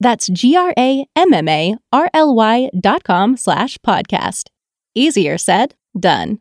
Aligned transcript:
That's 0.00 0.28
G-R-A-M-M-A-R-L-Y 0.30 2.68
dot 2.74 3.02
com 3.04 3.36
slash 3.36 3.78
podcast. 3.82 4.50
Easier 4.94 5.38
said, 5.38 5.74
done. 5.98 6.38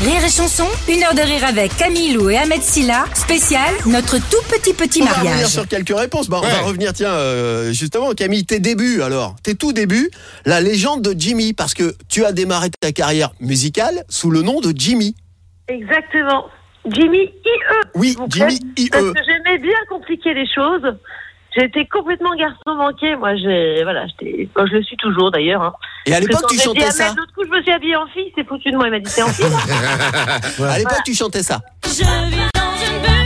Rire 0.00 0.24
et 0.24 0.30
chanson, 0.30 0.64
une 0.88 1.02
heure 1.02 1.14
de 1.14 1.22
rire 1.22 1.44
avec 1.44 1.76
Camille 1.76 2.12
Lou 2.12 2.30
et 2.30 2.36
Ahmed 2.36 2.62
Silla, 2.62 3.04
spécial, 3.14 3.74
notre 3.84 4.16
tout 4.30 4.40
petit 4.48 4.72
petit 4.72 5.02
On 5.02 5.06
va 5.06 5.10
revenir 5.12 5.30
mariage. 5.32 5.48
sur 5.50 5.66
quelques 5.66 5.96
réponses. 5.98 6.28
Bah, 6.28 6.38
On 6.40 6.46
va 6.46 6.60
revenir, 6.60 6.92
tiens, 6.92 7.10
euh, 7.10 7.72
justement, 7.72 8.12
Camille, 8.12 8.44
tes 8.46 8.60
débuts 8.60 9.02
alors. 9.02 9.34
Tes 9.42 9.56
tout 9.56 9.72
débuts, 9.72 10.08
la 10.46 10.60
légende 10.60 11.02
de 11.02 11.18
Jimmy, 11.18 11.52
parce 11.52 11.74
que 11.74 11.96
tu 12.08 12.24
as 12.24 12.30
démarré 12.30 12.70
ta 12.80 12.92
carrière 12.92 13.32
musicale 13.40 14.04
sous 14.08 14.30
le 14.30 14.42
nom 14.42 14.60
de 14.60 14.72
Jimmy. 14.74 15.16
Exactement. 15.66 16.44
Jimmy 16.86 17.22
IE. 17.22 17.32
Oui. 17.96 18.16
Jimmy 18.28 18.60
IE. 18.76 18.88
Parce 18.90 19.02
que 19.04 19.20
j'aimais 19.26 19.58
bien 19.58 19.76
compliquer 19.88 20.32
les 20.32 20.46
choses. 20.46 20.94
J'étais 21.56 21.86
complètement 21.86 22.34
garçon 22.36 22.74
manqué. 22.76 23.16
Moi, 23.16 23.36
j'ai, 23.36 23.82
voilà, 23.82 24.06
j'étais, 24.06 24.48
moi, 24.56 24.66
je 24.66 24.76
le 24.76 24.82
suis 24.82 24.96
toujours 24.96 25.30
d'ailleurs. 25.30 25.62
Hein. 25.62 25.72
Et 26.06 26.14
à 26.14 26.20
l'époque, 26.20 26.46
tu 26.50 26.58
chantais 26.58 26.90
ça. 26.90 27.14
L'autre 27.16 27.32
coup, 27.34 27.44
je 27.44 27.50
me 27.50 27.62
suis 27.62 27.72
habillée 27.72 27.96
en 27.96 28.06
fille. 28.08 28.32
C'est 28.36 28.46
foutu 28.46 28.70
de 28.70 28.76
moi. 28.76 28.86
Il 28.86 28.90
m'a 28.90 29.00
dit 29.00 29.12
t'es 29.12 29.22
en 29.22 29.28
fille. 29.28 29.46
là 29.48 30.68
À 30.72 30.78
l'époque, 30.78 31.02
tu 31.04 31.14
chantais 31.14 31.42
ça. 31.42 31.60
Je 31.84 31.90
vis 31.90 32.04
dans 32.54 32.74
une 32.84 33.02
bulle 33.02 33.18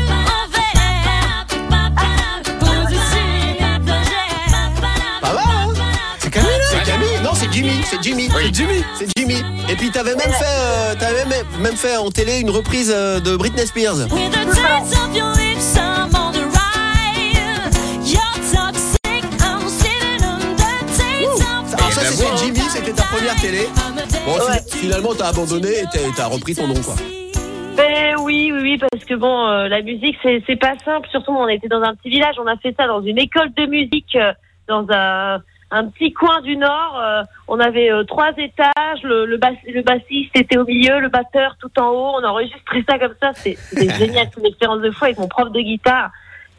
C'est 6.19 6.31
Camille 6.31 6.51
là 6.51 6.67
C'est 6.71 6.83
Camille 6.85 7.21
Non, 7.23 7.31
c'est 7.35 7.53
Jimmy. 7.53 7.83
C'est 7.85 8.03
Jimmy. 8.03 8.29
C'est 8.31 8.55
Jimmy. 8.55 8.85
C'est 8.99 9.07
Jimmy. 9.17 9.43
Et 9.69 9.77
puis, 9.77 9.91
t'avais 9.91 10.15
même 10.15 10.33
fait, 10.33 10.45
euh, 10.45 10.95
t'avais 10.99 11.25
même, 11.27 11.47
même 11.61 11.77
fait 11.77 11.97
en 11.97 12.11
télé 12.11 12.41
une 12.41 12.51
reprise 12.51 12.93
euh, 12.95 13.21
de 13.21 13.37
Britney 13.37 13.67
Spears. 13.67 14.09
C'était 22.73 22.93
ta 22.93 23.03
première 23.05 23.35
télé. 23.41 23.67
Bon, 24.27 24.33
Ouais. 24.35 24.59
fi- 24.71 24.79
finalement, 24.79 25.11
t'as 25.17 25.29
abandonné 25.29 25.69
et 25.81 25.85
t'as- 26.17 26.27
repris 26.27 26.55
ton 26.55 26.67
nom, 26.67 26.75
quoi. 26.83 26.95
Ben 27.77 28.17
oui, 28.23 28.51
oui, 28.53 28.61
oui, 28.63 28.79
parce 28.79 29.05
que 29.05 29.15
bon, 29.15 29.47
euh, 29.49 29.69
la 29.69 29.83
musique, 29.83 30.17
c'est, 30.23 30.57
pas 30.57 30.75
simple. 30.85 31.09
Surtout, 31.11 31.33
on 31.33 31.49
était 31.49 31.69
dans 31.69 31.83
un 31.83 31.95
petit 31.95 32.11
village. 32.11 32.35
On 32.39 32.47
a 32.47 32.57
fait 32.57 32.75
ça 32.79 32.87
dans 32.87 33.03
une 33.03 33.19
école 33.19 33.53
de 33.55 33.67
musique, 33.67 34.15
euh, 34.17 34.33
dans 34.69 34.87
un, 34.91 35.41
un 35.71 35.87
petit 35.89 36.13
coin 36.13 36.41
du 36.43 36.57
Nord. 36.57 36.99
Euh, 37.03 37.23
on 37.49 37.59
avait 37.61 37.91
euh, 37.91 38.05
trois 38.05 38.31
étages. 38.37 39.03
Le, 39.03 39.25
le, 39.27 39.37
bass- 39.39 39.57
le 39.67 39.83
bassiste 39.83 40.37
était 40.37 40.59
au 40.59 40.65
milieu, 40.67 41.01
le 41.01 41.09
batteur 41.09 41.57
tout 41.61 41.71
en 41.81 41.89
haut. 41.89 42.15
On 42.21 42.25
a 42.25 42.29
enregistré 42.29 42.85
ça 42.89 42.99
comme 42.99 43.15
ça. 43.21 43.33
C'est, 43.35 43.57
c'était 43.57 43.93
génial. 43.99 44.29
C'est 44.35 44.41
une 44.41 44.47
expérience 44.47 44.81
de 44.83 44.91
foi 44.91 45.07
avec 45.09 45.19
mon 45.19 45.29
prof 45.29 45.51
de 45.51 45.61
guitare 45.61 46.11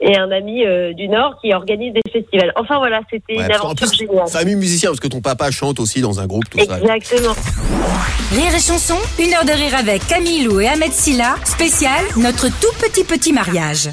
et 0.04 0.18
un 0.18 0.30
ami 0.32 0.66
euh, 0.66 0.94
du 0.94 1.08
Nord 1.08 1.38
qui 1.42 1.54
organise 1.54 1.94
des 1.94 2.02
festivals. 2.12 2.52
Enfin 2.56 2.78
voilà, 2.78 3.02
c'était 3.10 3.38
Ouais, 3.38 3.46
une 3.46 3.52
aventure 3.52 3.88
plus, 3.88 3.98
géniale. 4.08 4.28
famille 4.28 4.56
musicien, 4.56 4.90
parce 4.90 5.00
que 5.00 5.08
ton 5.08 5.22
papa 5.22 5.50
chante 5.50 5.80
aussi 5.80 6.02
dans 6.02 6.20
un 6.20 6.28
groupe, 6.28 6.50
tout 6.50 6.60
ça. 6.60 6.78
Exactement. 6.80 7.34
Rire 8.32 8.54
et 8.56 8.60
chanson, 8.60 8.96
une 9.20 9.34
heure 9.34 9.46
de 9.46 9.52
rire 9.52 9.76
avec 9.78 10.06
Camille 10.08 10.44
Lou 10.44 10.60
et 10.60 10.68
Ahmed 10.68 10.92
Silla, 10.92 11.36
spécial, 11.46 12.04
notre 12.18 12.48
tout 12.60 12.74
petit 12.82 13.04
petit 13.04 13.32
mariage. 13.32 13.90